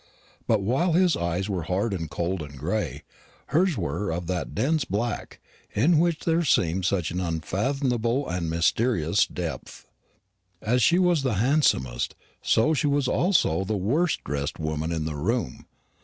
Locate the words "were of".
3.77-4.25